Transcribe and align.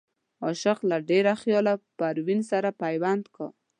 عاشق 0.45 0.79
له 0.89 0.97
ډېره 1.09 1.33
خياله 1.41 1.73
پروين 1.97 2.41
سره 2.51 2.69
پيوند 2.81 3.23
کا 3.35 3.47